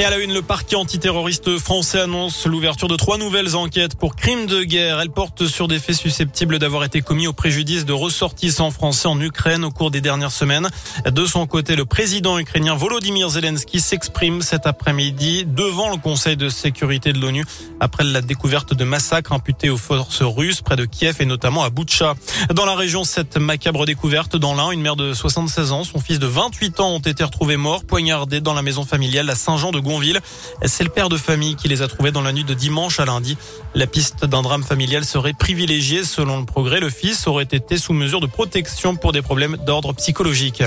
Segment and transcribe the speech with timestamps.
[0.00, 4.16] Et à la une, le parquet antiterroriste français annonce l'ouverture de trois nouvelles enquêtes pour
[4.16, 4.98] crimes de guerre.
[4.98, 9.20] Elles portent sur des faits susceptibles d'avoir été commis au préjudice de ressortissants français en
[9.20, 10.70] Ukraine au cours des dernières semaines.
[11.04, 16.48] De son côté, le président ukrainien Volodymyr Zelensky s'exprime cet après-midi devant le Conseil de
[16.48, 17.44] sécurité de l'ONU
[17.78, 21.68] après la découverte de massacres imputés aux forces russes près de Kiev et notamment à
[21.68, 22.14] Boutcha.
[22.54, 26.18] Dans la région, cette macabre découverte dans l'Ain, une mère de 76 ans, son fils
[26.18, 29.89] de 28 ans ont été retrouvés morts, poignardés dans la maison familiale à Saint-Jean de
[30.64, 33.04] C'est le père de famille qui les a trouvés dans la nuit de dimanche à
[33.04, 33.36] lundi.
[33.74, 36.04] La piste d'un drame familial serait privilégiée.
[36.04, 39.92] Selon le progrès, le fils aurait été sous mesure de protection pour des problèmes d'ordre
[39.94, 40.62] psychologique.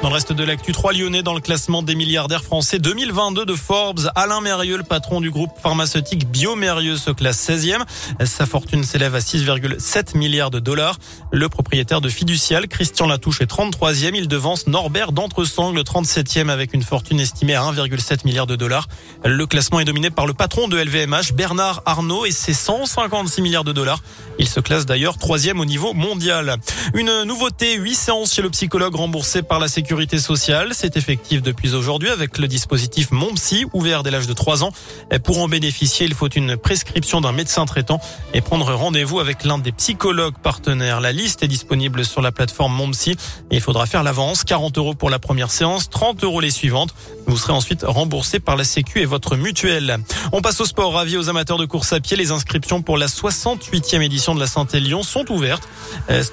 [0.00, 3.54] Dans le reste de l'actu, trois Lyonnais dans le classement des milliardaires français 2022 de
[3.56, 4.08] Forbes.
[4.14, 7.82] Alain Mérieux, le patron du groupe pharmaceutique Biomérieux, se classe 16e.
[8.24, 10.98] Sa fortune s'élève à 6,7 milliards de dollars.
[11.32, 14.12] Le propriétaire de Fiducial, Christian Latouche, est 33e.
[14.14, 18.86] Il devance Norbert d'Entresangles, 37e, avec une fortune estimée à 1,7 milliard de dollars.
[19.24, 23.64] Le classement est dominé par le patron de LVMH, Bernard Arnault, et ses 156 milliards
[23.64, 24.00] de dollars.
[24.38, 26.58] Il se classe d'ailleurs troisième au niveau mondial.
[26.94, 30.72] Une nouveauté, 8 séances chez le psychologue remboursées par la sécurité sécurité sociale.
[30.72, 34.70] C'est effectif depuis aujourd'hui avec le dispositif Mon Psy, ouvert dès l'âge de 3 ans.
[35.24, 37.98] Pour en bénéficier, il faut une prescription d'un médecin traitant
[38.34, 41.00] et prendre rendez-vous avec l'un des psychologues partenaires.
[41.00, 43.12] La liste est disponible sur la plateforme Mon Psy
[43.50, 44.44] et il faudra faire l'avance.
[44.44, 46.94] 40 euros pour la première séance, 30 euros les suivantes.
[47.28, 49.98] Vous serez ensuite remboursé par la Sécu et votre mutuelle.
[50.32, 50.94] On passe au sport.
[50.94, 52.16] Ravi aux amateurs de course à pied.
[52.16, 55.68] Les inscriptions pour la 68e édition de la Saint-Élion sont ouvertes.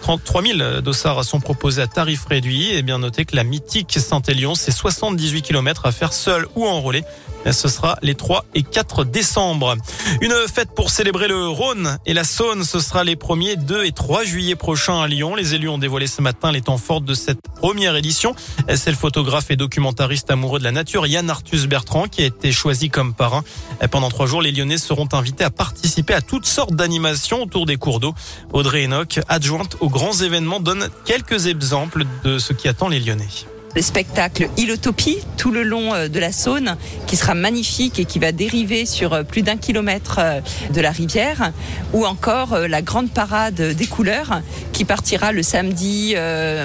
[0.02, 3.92] 33 euh, 000 dossards sont proposés à tarif réduit et bien noté que la mythique
[4.00, 4.56] Saint-Élion.
[4.56, 7.04] C'est 78 km à faire seul ou enrôlé.
[7.52, 9.76] Ce sera les 3 et 4 décembre.
[10.22, 12.64] Une fête pour célébrer le Rhône et la Saône.
[12.64, 15.36] Ce sera les 1er, 2 et 3 juillet prochains à Lyon.
[15.36, 18.36] Les élus ont dévoilé ce matin les temps forts de cette première édition.
[18.73, 22.52] C'est le photographe et documentariste amoureux de la nature Yann Arthus Bertrand qui a été
[22.52, 23.44] choisi comme parrain.
[23.92, 27.78] Pendant trois jours, les Lyonnais seront invités à participer à toutes sortes d'animations autour des
[27.78, 28.14] cours d'eau.
[28.54, 33.26] Audrey Enoch, adjointe aux grands événements, donne quelques exemples de ce qui attend les Lyonnais
[33.75, 36.77] le spectacle Ilotopie tout le long euh, de la Saône
[37.08, 40.39] qui sera magnifique et qui va dériver sur euh, plus d'un kilomètre euh,
[40.73, 41.52] de la rivière
[41.93, 44.41] ou encore la grande parade des couleurs
[44.75, 46.15] qui partira le samedi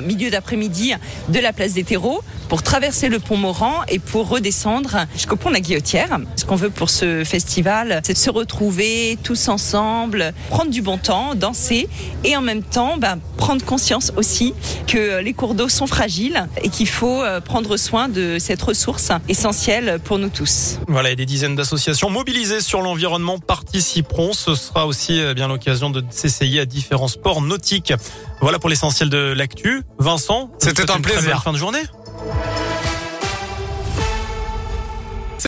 [0.04, 0.92] milieu d'après-midi
[1.28, 5.48] de la place des terreaux pour traverser le pont Morand et pour redescendre jusqu'au pont
[5.48, 6.18] de la Guillotière.
[6.36, 10.98] Ce qu'on veut pour ce festival, c'est de se retrouver tous ensemble, prendre du bon
[10.98, 11.88] temps, danser
[12.24, 14.54] et en même temps ben, prendre conscience aussi
[14.86, 18.60] que les cours d'eau sont fragiles et qu'il faut faut euh, prendre soin de cette
[18.60, 20.78] ressource essentielle pour nous tous.
[20.86, 24.34] Voilà, et des dizaines d'associations mobilisées sur l'environnement participeront.
[24.34, 27.94] Ce sera aussi euh, bien l'occasion de s'essayer à différents sports nautiques.
[28.40, 29.82] Voilà pour l'essentiel de l'actu.
[29.98, 31.42] Vincent, c'était un plaisir.
[31.42, 31.82] Fin de journée.